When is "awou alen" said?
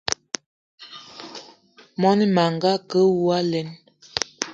3.05-3.67